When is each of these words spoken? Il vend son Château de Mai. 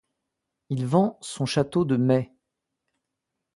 Il 0.69 0.87
vend 0.87 1.19
son 1.21 1.45
Château 1.45 1.85
de 1.85 1.95
Mai. 1.95 2.33